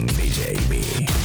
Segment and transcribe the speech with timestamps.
[0.00, 1.19] con DJB.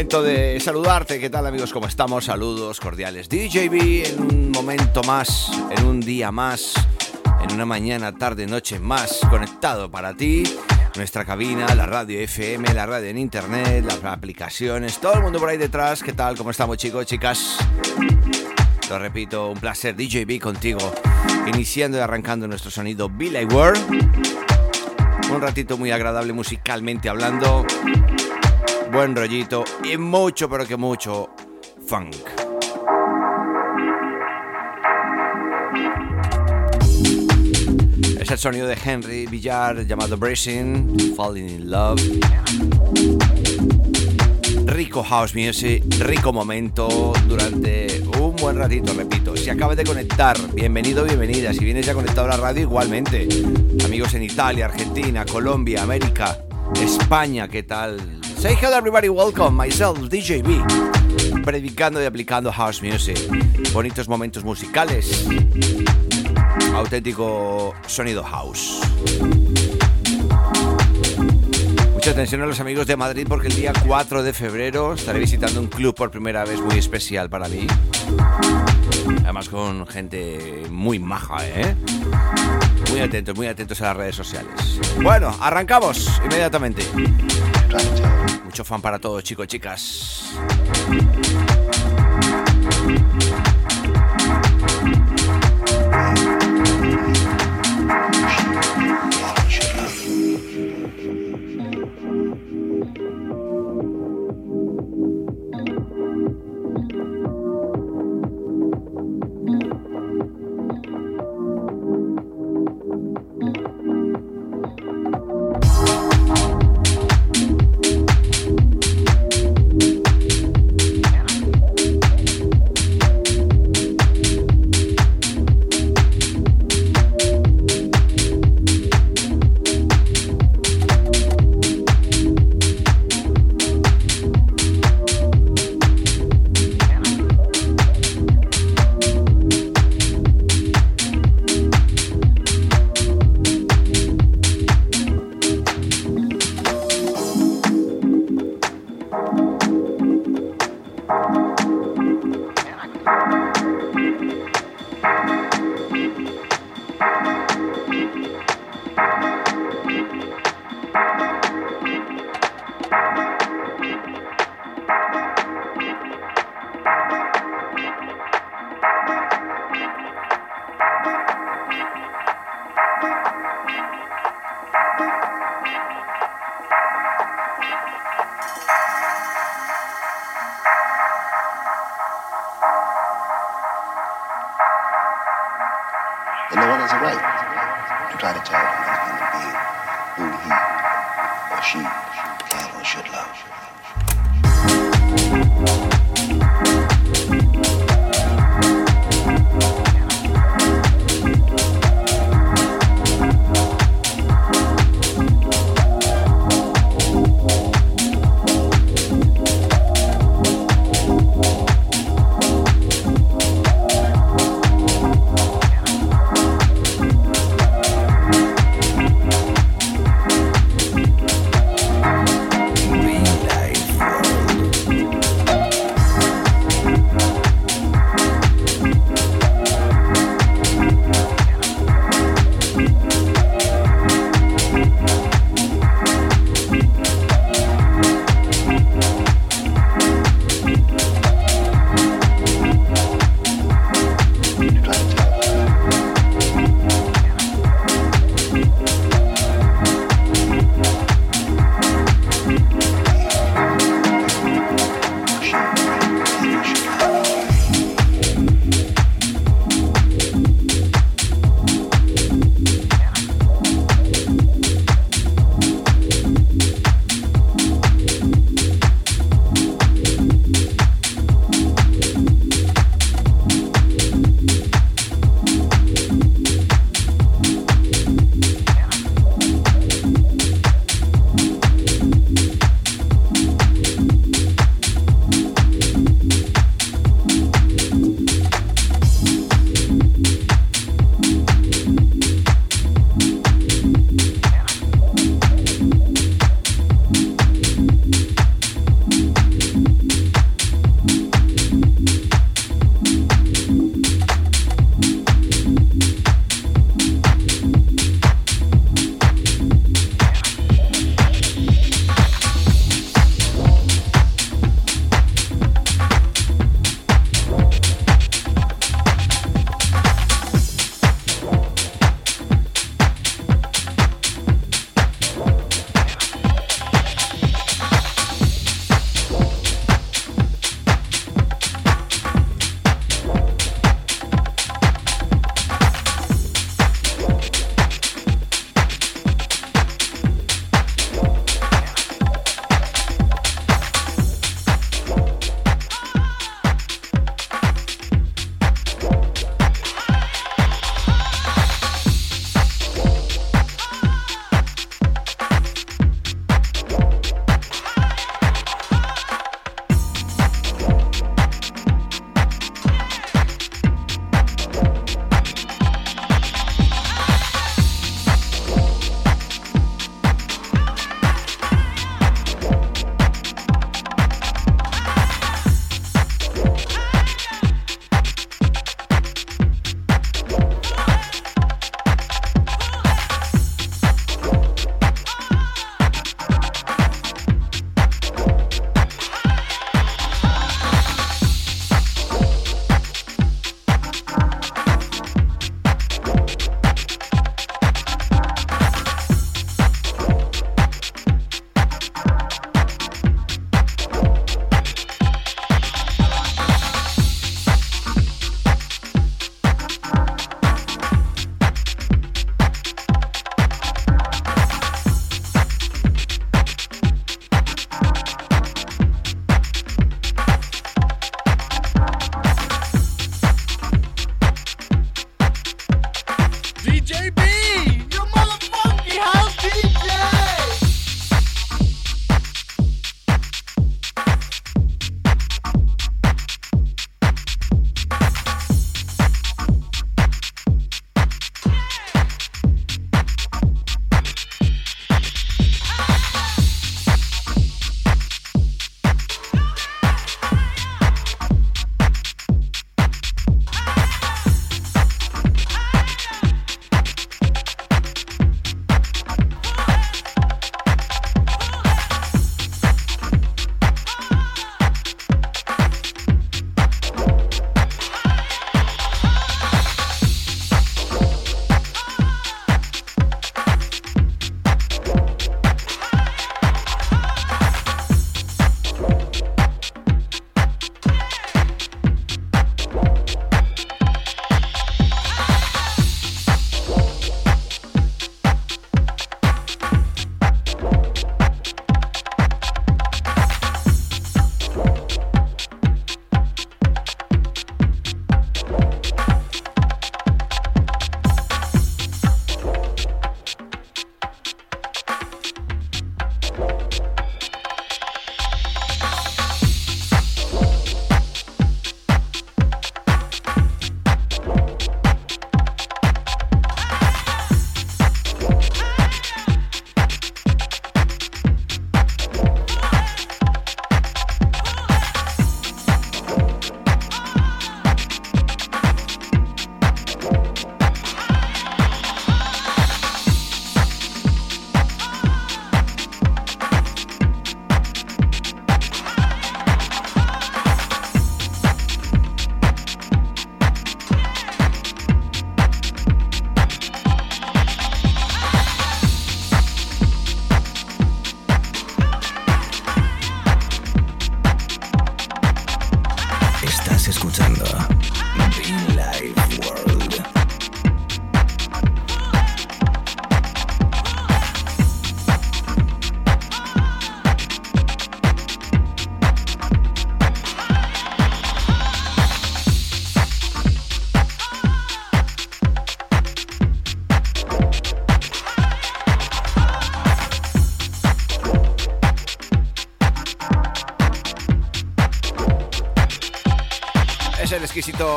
[0.00, 1.20] Momento de saludarte.
[1.20, 1.74] ¿Qué tal amigos?
[1.74, 2.24] ¿Cómo estamos?
[2.24, 3.28] Saludos cordiales.
[3.28, 6.72] DJB en un momento más, en un día más,
[7.42, 10.44] en una mañana, tarde, noche más, conectado para ti.
[10.96, 15.50] Nuestra cabina, la radio FM, la radio en internet, las aplicaciones, todo el mundo por
[15.50, 16.02] ahí detrás.
[16.02, 16.34] ¿Qué tal?
[16.34, 17.58] ¿Cómo estamos chicos, chicas?
[18.88, 20.94] Lo repito, un placer DJB contigo.
[21.46, 23.78] Iniciando y arrancando nuestro sonido Billy World.
[25.30, 27.66] Un ratito muy agradable musicalmente hablando
[28.90, 31.30] buen rollito y mucho, pero que mucho
[31.86, 32.16] funk.
[38.20, 42.00] Es el sonido de Henry Villar llamado Bracing, Falling in Love.
[44.66, 49.36] Rico house music, rico momento durante un buen ratito, repito.
[49.36, 51.52] Si acabas de conectar, bienvenido, bienvenida.
[51.52, 53.28] Si vienes ya conectado a la radio, igualmente.
[53.84, 56.38] Amigos en Italia, Argentina, Colombia, América,
[56.74, 58.19] España, ¿qué tal?
[58.40, 63.18] Say hello everybody, welcome, myself, DJB, predicando y aplicando house music,
[63.74, 65.28] bonitos momentos musicales,
[66.74, 68.80] auténtico sonido house.
[71.92, 75.60] Mucha atención a los amigos de Madrid porque el día 4 de febrero estaré visitando
[75.60, 77.66] un club por primera vez muy especial para mí.
[79.22, 81.76] Además con gente muy maja, ¿eh?
[82.90, 84.80] Muy atentos, muy atentos a las redes sociales.
[85.02, 86.82] Bueno, arrancamos inmediatamente.
[88.44, 90.34] Mucho fan para todos, chicos, chicas.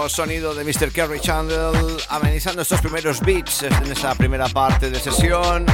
[0.09, 0.91] Sonido de Mr.
[0.91, 1.71] Kerry Chandler
[2.09, 5.65] amenizando estos primeros beats en esta primera parte de sesión.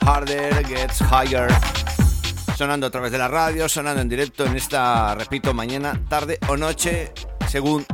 [0.00, 1.48] Harder Gets Higher.
[2.56, 6.56] Sonando a través de la radio, sonando en directo en esta, repito, mañana, tarde o
[6.56, 7.12] noche,
[7.48, 7.86] según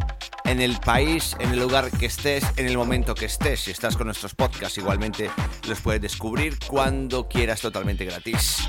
[0.44, 3.60] en el país, en el lugar que estés, en el momento que estés.
[3.60, 5.30] Si estás con nuestros podcasts, igualmente
[5.68, 8.66] los puedes descubrir cuando quieras totalmente gratis.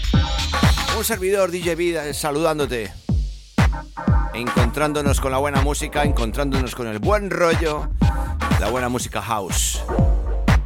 [0.98, 3.05] Un servidor DJ Vida saludándote
[4.36, 7.90] encontrándonos con la buena música, encontrándonos con el buen rollo,
[8.60, 9.82] la buena música house.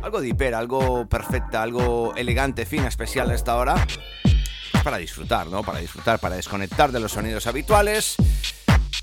[0.01, 3.75] Algo dipera, algo perfecta, algo elegante, fina, especial a esta hora.
[4.83, 5.61] Para disfrutar, ¿no?
[5.63, 8.15] Para disfrutar, para desconectar de los sonidos habituales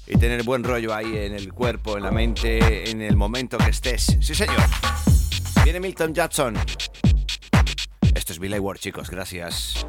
[0.06, 3.70] y tener buen rollo ahí en el cuerpo, en la mente, en el momento que
[3.70, 4.16] estés.
[4.20, 4.56] Sí, señor.
[5.62, 6.56] Viene Milton Jackson.
[8.14, 9.11] Esto es Billy Ward, chicos.
[9.11, 9.87] Gracias.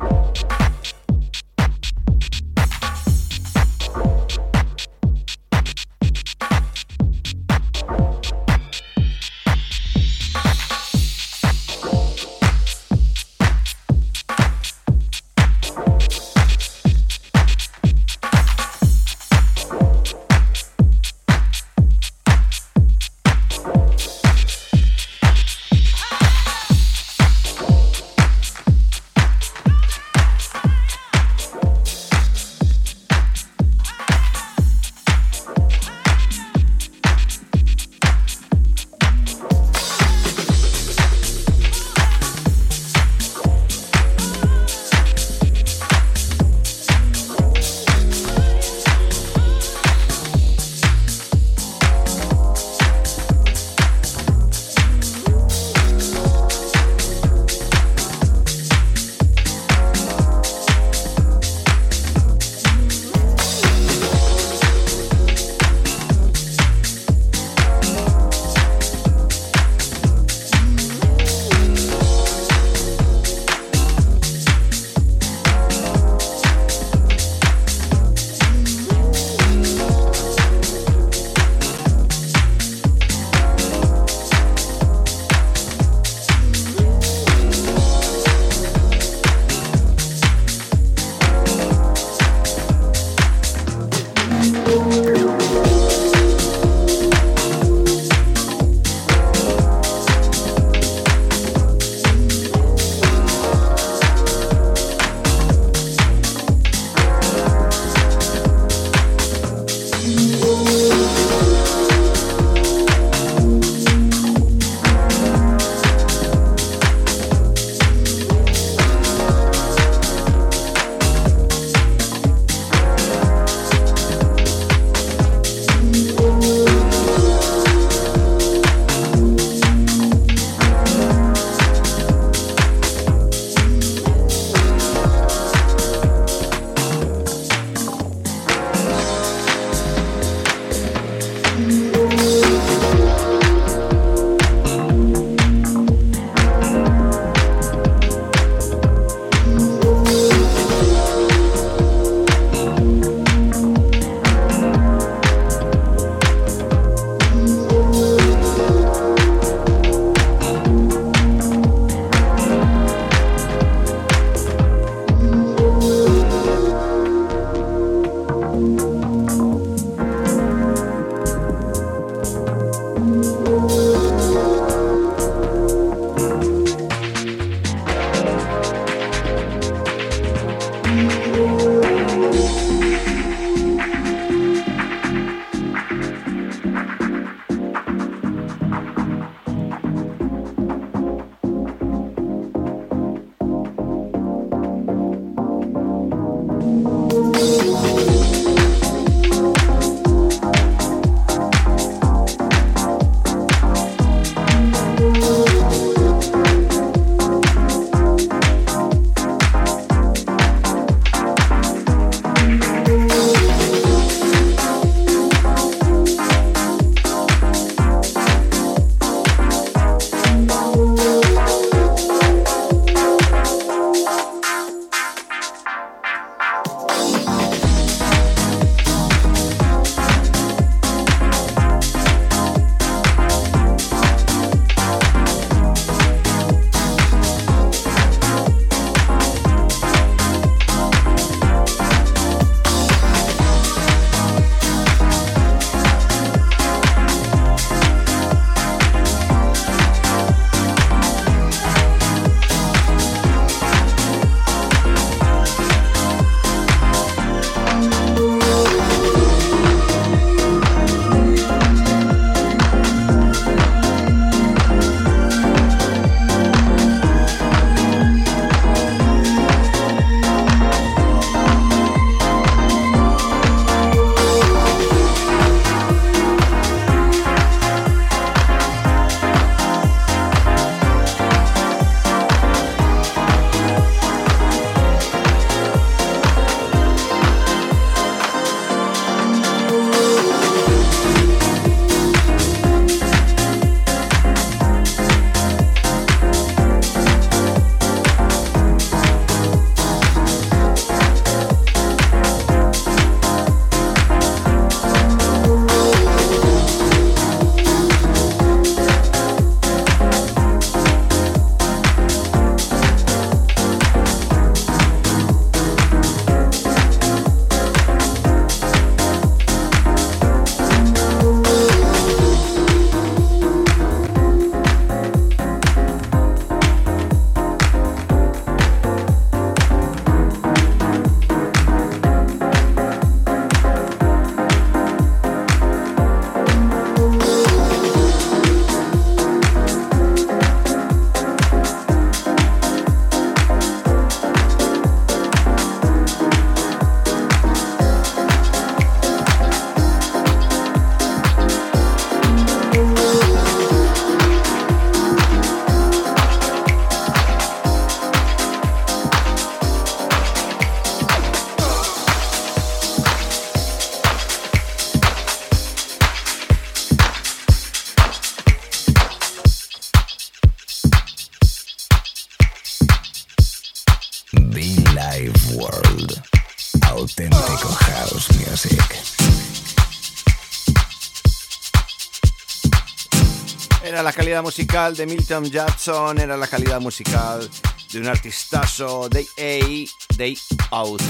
[384.37, 387.49] Calidad musical de Milton Jackson, era la calidad musical
[387.91, 390.37] de un artistazo, Day A, Day
[390.69, 391.01] Out.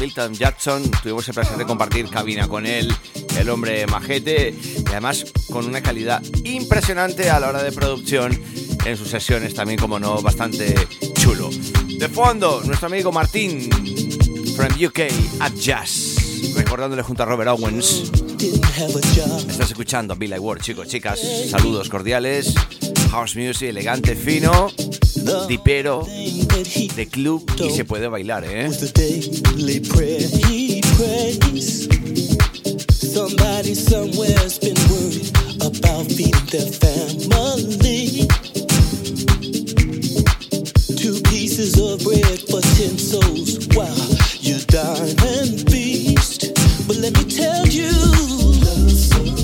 [0.00, 2.92] Milton Jackson, tuvimos el placer de compartir cabina con él,
[3.38, 8.42] el hombre majete, y además con una calidad impresionante a la hora de producción
[8.84, 10.74] en sus sesiones, también como no, bastante
[11.12, 11.50] chulo.
[11.50, 13.70] De fondo, nuestro amigo Martín,
[14.56, 15.00] from UK
[15.38, 18.23] at Jazz, recordándole junto a Robert Owens.
[18.36, 22.52] Estás escuchando Bill Ward, chicos, chicas, saludos cordiales,
[23.10, 24.70] house music elegante, fino,
[25.48, 28.70] dipero, de club y se puede bailar, ¿eh?
[33.14, 35.30] Somebody somewhere's been worried
[35.62, 36.10] about
[36.80, 38.26] family.
[40.96, 43.94] Two pieces of bread for ten souls while
[44.40, 46.33] you dine and feast.
[46.86, 49.43] But let me tell you.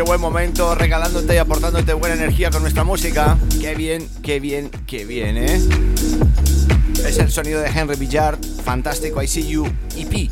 [0.00, 3.36] Qué buen momento regalándote y aportándote buena energía con nuestra música.
[3.60, 5.60] Qué bien, qué bien, qué bien, ¿eh?
[7.06, 9.66] Es el sonido de Henry Villard, fantástico I See You
[9.98, 10.30] EP.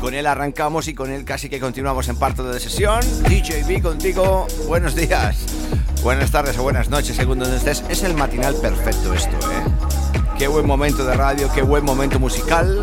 [0.00, 3.02] Con él arrancamos y con él casi que continuamos en parte de sesión.
[3.28, 5.36] DJB contigo, buenos días,
[6.02, 7.84] buenas tardes o buenas noches, según donde estés.
[7.88, 10.18] Es el matinal perfecto esto, ¿eh?
[10.36, 12.82] Qué buen momento de radio, qué buen momento musical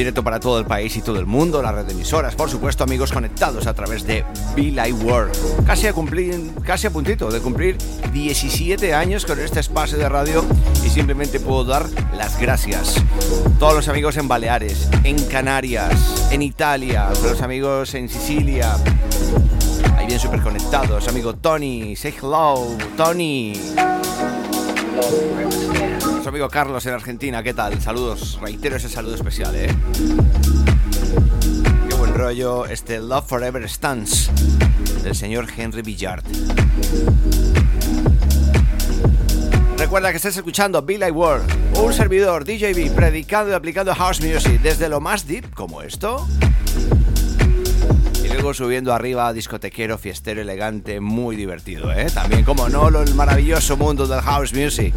[0.00, 2.84] directo para todo el país y todo el mundo, la red de emisoras, por supuesto,
[2.84, 4.24] amigos conectados a través de
[4.56, 5.66] Be World.
[5.66, 7.76] Casi a cumplir, casi a puntito de cumplir
[8.10, 10.42] 17 años con este espacio de radio
[10.82, 11.86] y simplemente puedo dar
[12.16, 12.94] las gracias.
[13.58, 18.76] Todos los amigos en Baleares, en Canarias, en Italia, los amigos en Sicilia.
[19.98, 23.52] Ahí bien súper conectados, amigo Tony, say hello, Tony
[26.30, 27.82] amigo Carlos en Argentina, ¿qué tal?
[27.82, 29.66] Saludos, reitero ese saludo especial, ¿eh?
[31.88, 34.30] Qué buen rollo este Love Forever Stands
[35.02, 36.22] del señor Henry Villard.
[39.76, 44.60] Recuerda que estás escuchando Be Like World, un servidor DJB predicando y aplicando house music
[44.62, 46.28] desde lo más deep como esto.
[48.22, 52.06] Y luego subiendo arriba discotequero, fiestero, elegante, muy divertido, ¿eh?
[52.14, 54.94] También, como no, el maravilloso mundo del house music.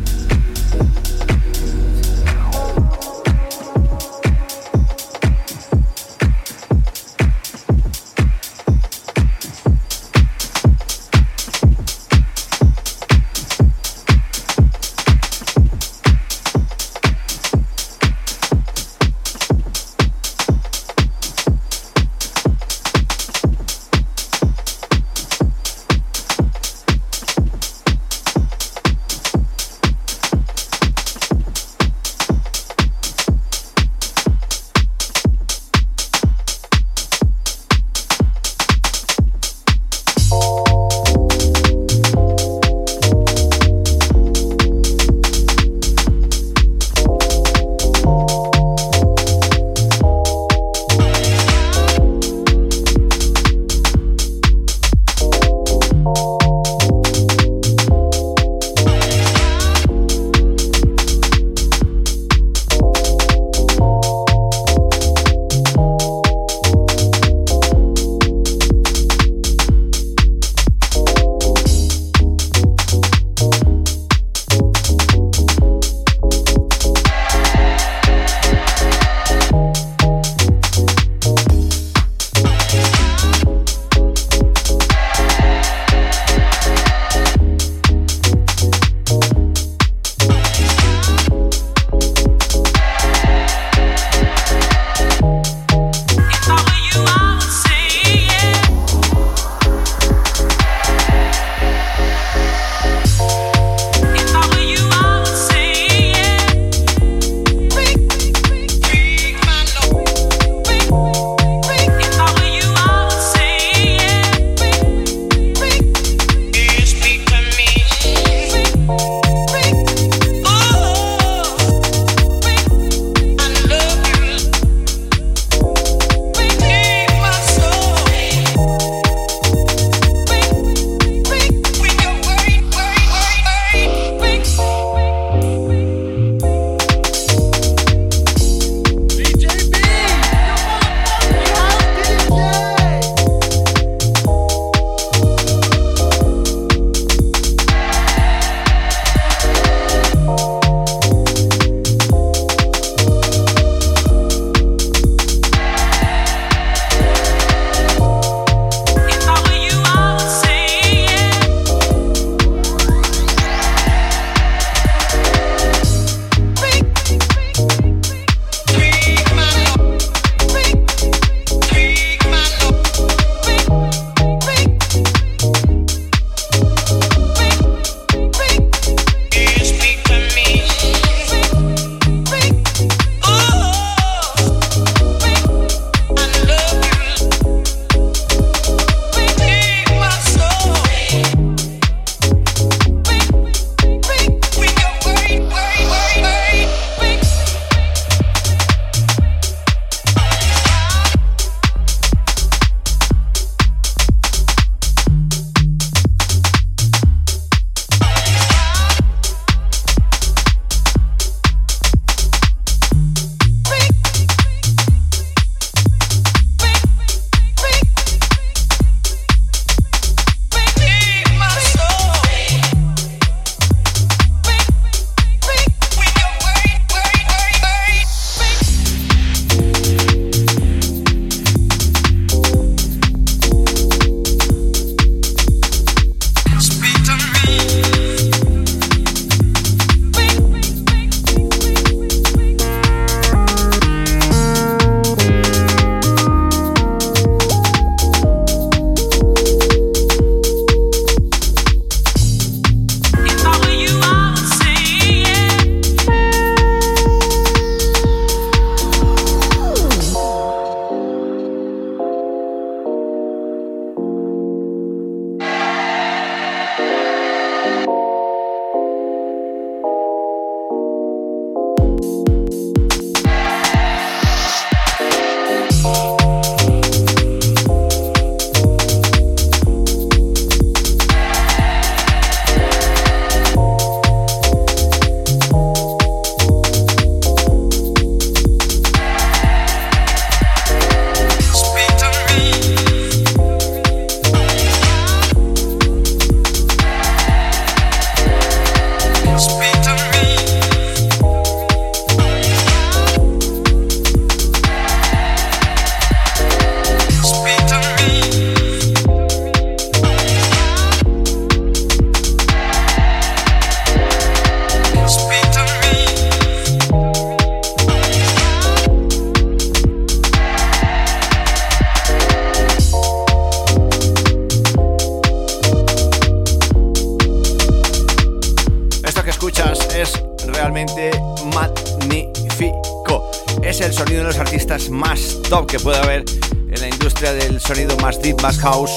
[338.63, 338.95] House.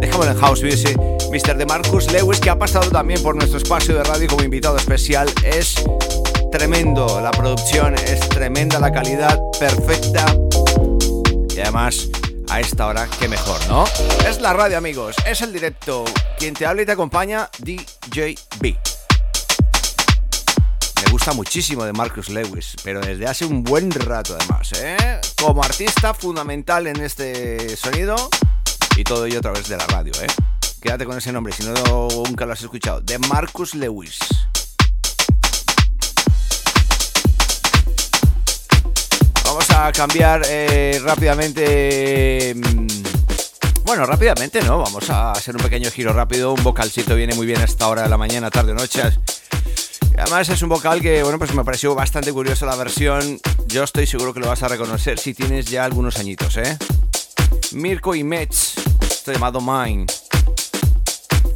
[0.00, 0.98] Dejémoslo en house music.
[1.30, 1.56] Mr.
[1.56, 5.76] DeMarcus Lewis, que ha pasado también por nuestro espacio de radio como invitado especial, es
[6.50, 7.20] tremendo.
[7.20, 10.26] La producción es tremenda, la calidad perfecta.
[11.54, 12.08] Y además,
[12.50, 13.84] a esta hora, qué mejor, ¿no?
[14.28, 15.14] Es la radio, amigos.
[15.24, 16.04] Es el directo.
[16.38, 18.76] Quien te habla y te acompaña, DJ B.
[21.04, 25.20] Me gusta muchísimo de Marcus Lewis, pero desde hace un buen rato además, ¿eh?
[25.40, 28.28] Como artista fundamental en este sonido
[28.96, 30.26] y todo ello a través de la radio, ¿eh?
[30.80, 33.00] Quédate con ese nombre si no nunca lo has escuchado.
[33.00, 34.18] De Marcus Lewis.
[39.44, 42.54] Vamos a cambiar eh, rápidamente.
[42.54, 42.86] Mm,
[43.84, 46.52] bueno, rápidamente no, vamos a hacer un pequeño giro rápido.
[46.52, 49.02] Un vocalcito viene muy bien a esta hora de la mañana, tarde, noche.
[50.18, 53.40] Además es un vocal que, bueno, pues me pareció bastante curioso la versión.
[53.66, 56.78] Yo estoy seguro que lo vas a reconocer si tienes ya algunos añitos, ¿eh?
[57.74, 60.06] Mirko y Metz, esto llamado Mine.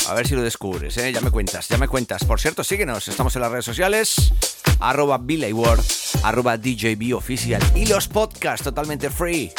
[0.08, 1.12] A ver si lo descubres, ¿eh?
[1.12, 2.24] Ya me cuentas, ya me cuentas.
[2.24, 4.32] Por cierto, síguenos, estamos en las redes sociales,
[4.80, 5.20] arroba
[5.52, 5.80] Ward,
[6.22, 9.52] arroba DJB Oficial y los podcasts totalmente free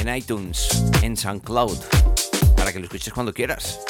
[0.00, 1.78] en iTunes, en SoundCloud,
[2.56, 3.80] para que lo escuches cuando quieras.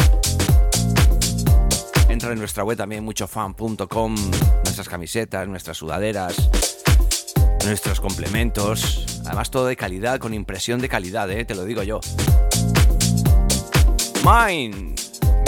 [2.08, 4.14] Entra en nuestra web también muchofan.com,
[4.64, 6.48] nuestras camisetas, nuestras sudaderas,
[7.64, 9.17] nuestros complementos.
[9.28, 11.44] Además todo de calidad, con impresión de calidad, ¿eh?
[11.44, 12.00] te lo digo yo.
[14.24, 14.94] Mine,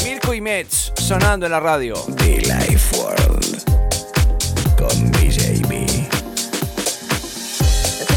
[0.04, 1.94] Mirko y Metz, sonando en la radio.
[2.18, 3.64] The Life World,
[4.76, 5.72] con DJB.
[5.72, 6.08] I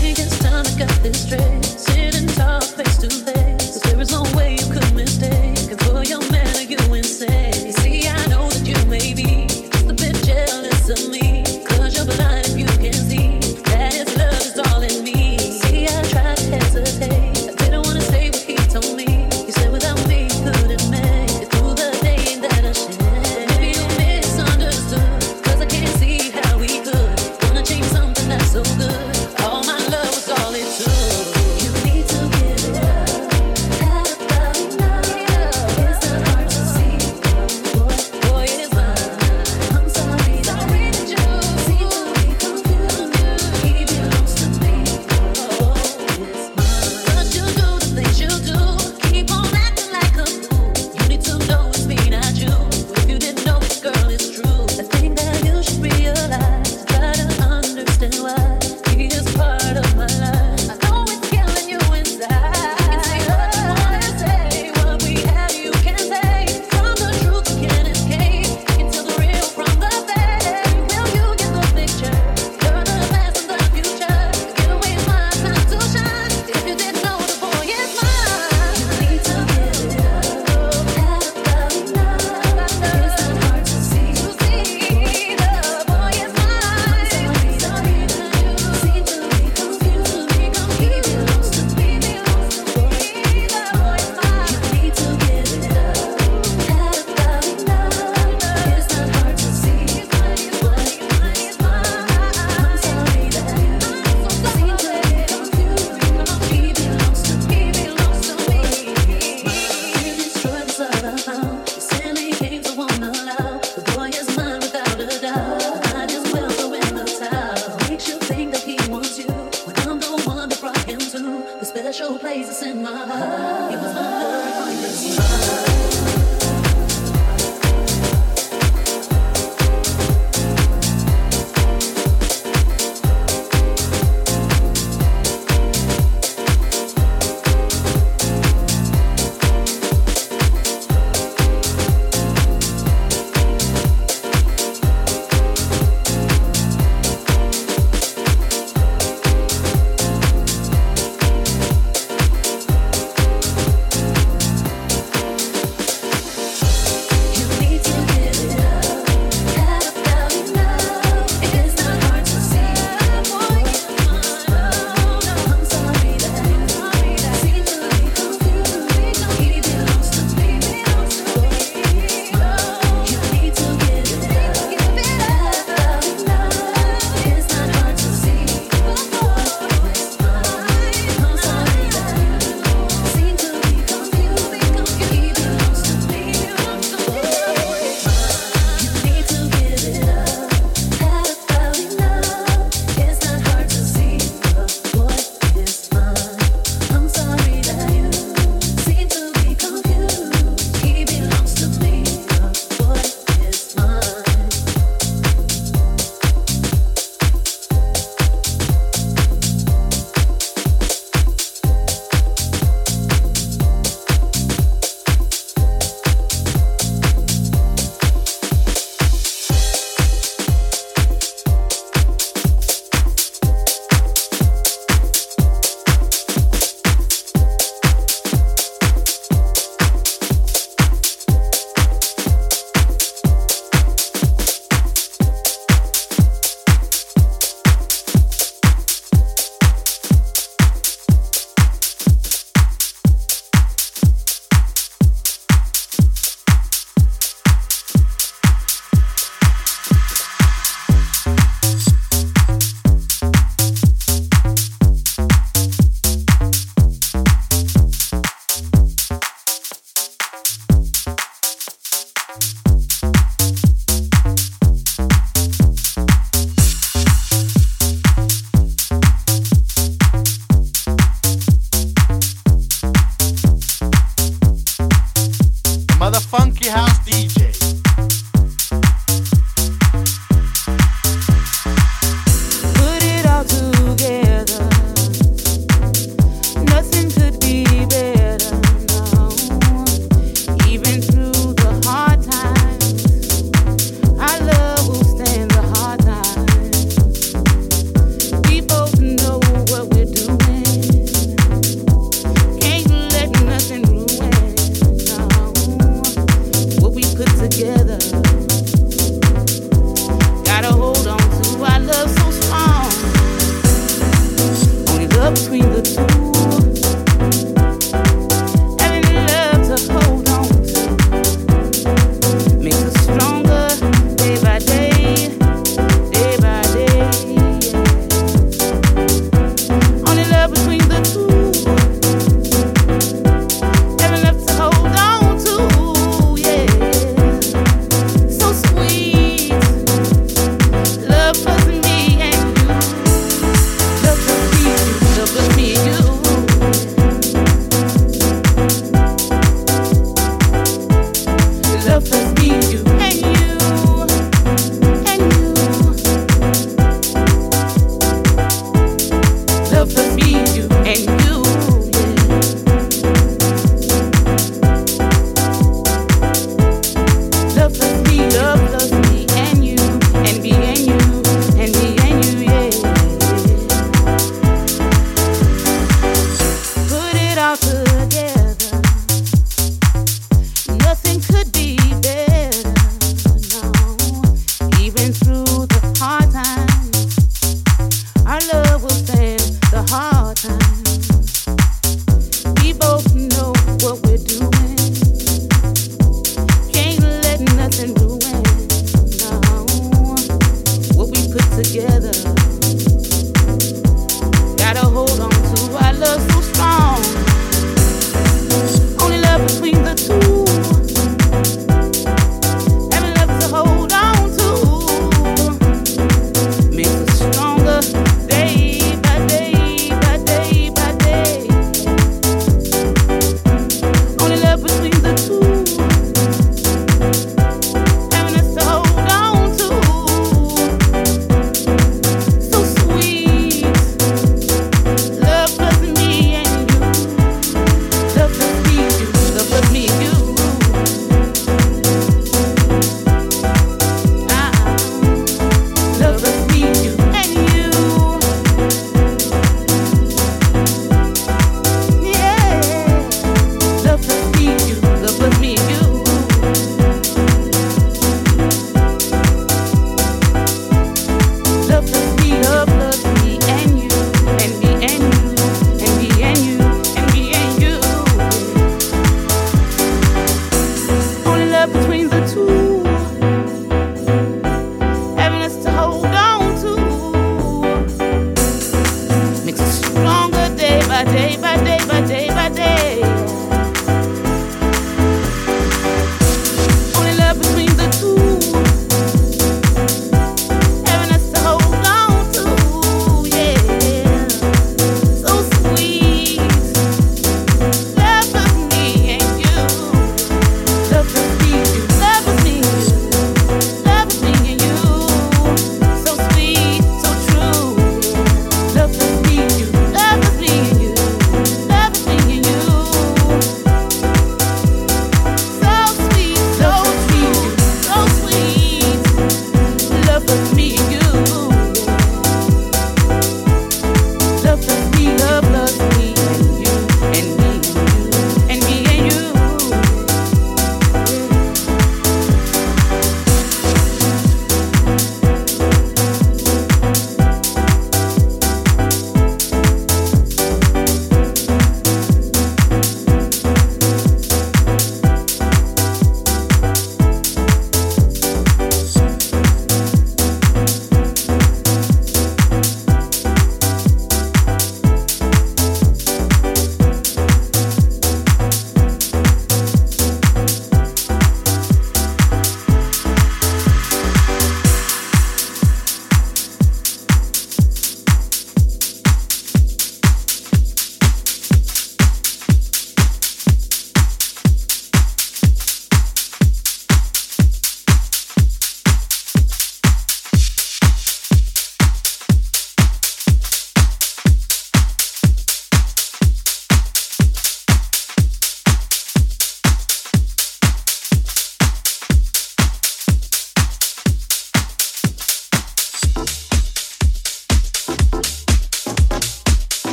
[0.00, 3.41] think it's time I got this straight, sitting tall face to face.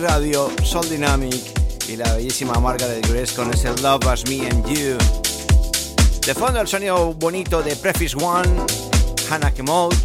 [0.00, 1.42] Radio, Soul Dynamic
[1.88, 4.96] y la bellísima marca de Grace con ese Love As Me and You.
[6.26, 8.48] De fondo el sonido bonito de Preface One,
[9.30, 9.96] Hannah Kemode,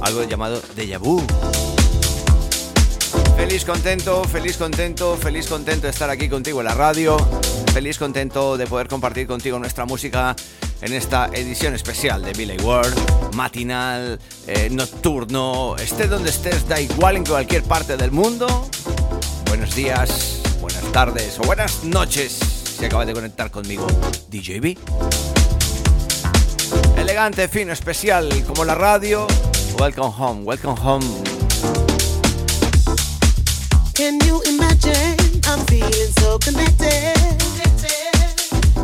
[0.00, 1.22] algo llamado Deja Vu.
[3.36, 7.16] Feliz contento, feliz contento, feliz contento de estar aquí contigo en la radio.
[7.72, 10.36] Feliz contento de poder compartir contigo nuestra música
[10.82, 14.18] en esta edición especial de Billy World, matinal,
[14.48, 18.68] eh, nocturno, esté donde estés, da igual en cualquier parte del mundo.
[19.46, 23.86] Buenos días, buenas tardes o buenas noches si acabas de conectar conmigo,
[24.28, 24.76] DJB.
[26.96, 29.26] Elegante, fino, especial, como la radio.
[29.78, 31.06] Welcome home, welcome home.
[33.94, 35.16] Can you imagine?
[35.46, 36.32] I'm feeling so.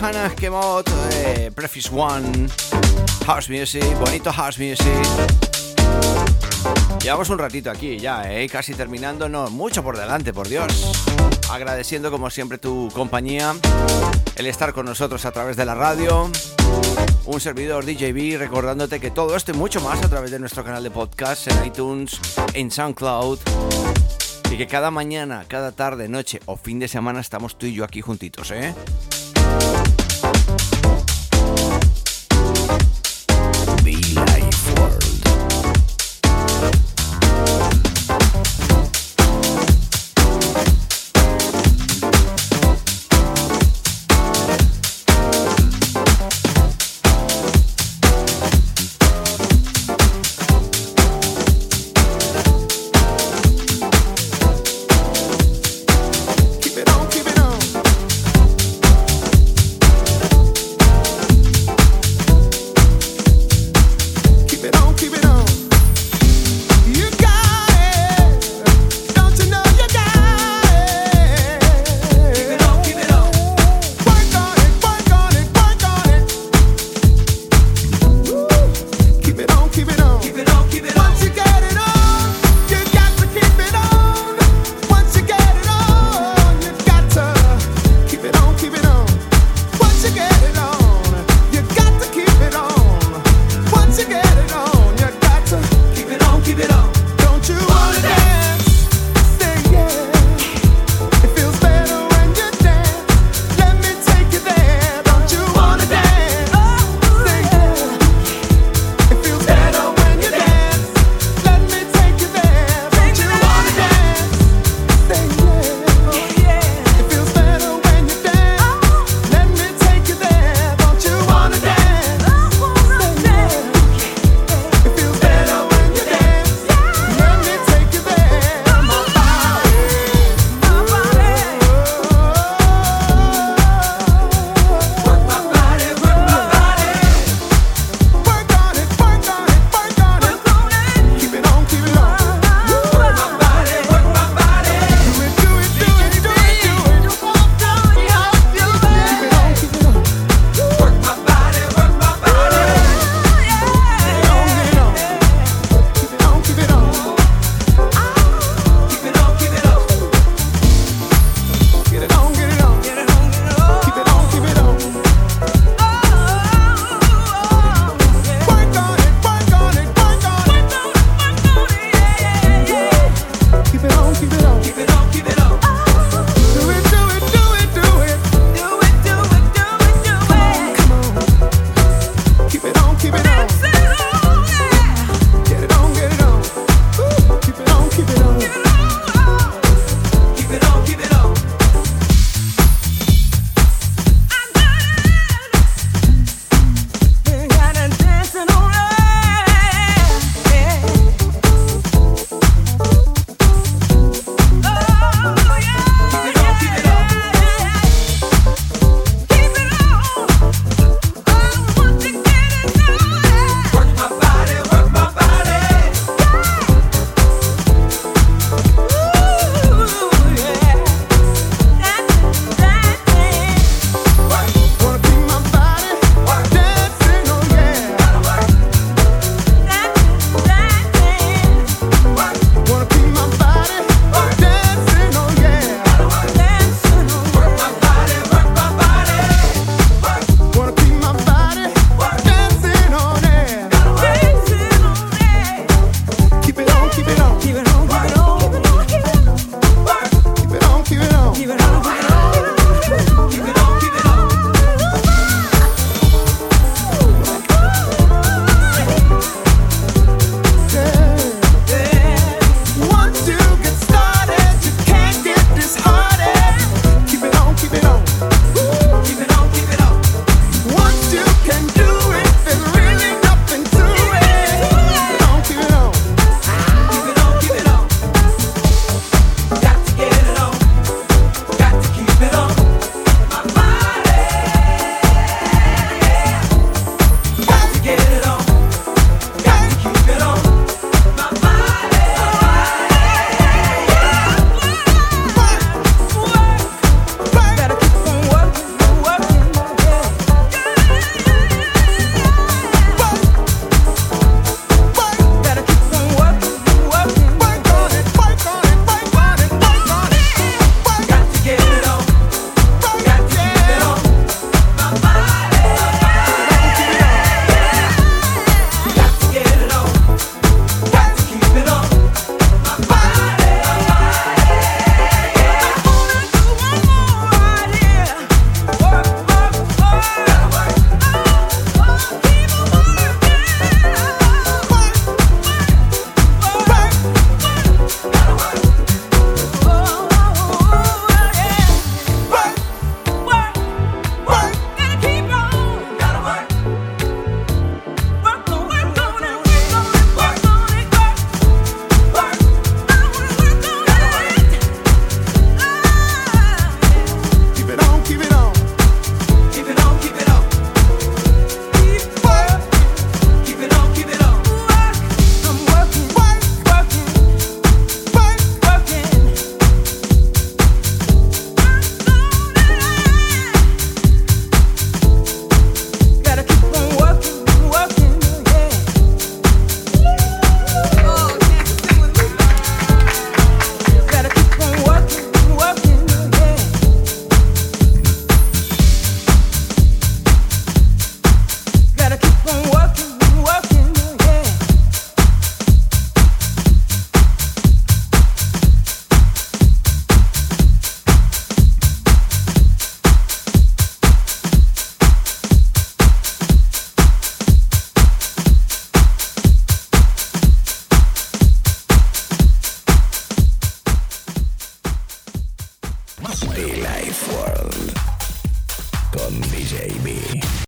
[0.00, 2.48] Hannah Kemot, eh, Preface One,
[3.26, 4.88] House Music, bonito House Music.
[7.02, 8.48] Llevamos un ratito aquí ya, ¿eh?
[8.48, 10.90] casi terminando, no, mucho por delante, por Dios.
[11.50, 13.54] Agradeciendo como siempre tu compañía,
[14.36, 16.30] el estar con nosotros a través de la radio.
[17.26, 20.82] Un servidor DJB recordándote que todo esto y mucho más a través de nuestro canal
[20.82, 22.18] de podcast en iTunes,
[22.54, 23.38] en SoundCloud.
[24.50, 27.84] Y que cada mañana, cada tarde, noche o fin de semana estamos tú y yo
[27.84, 28.74] aquí juntitos, ¿eh?